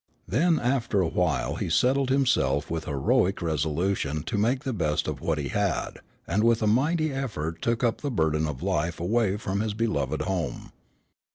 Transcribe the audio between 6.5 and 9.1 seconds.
a mighty effort took up the burden of life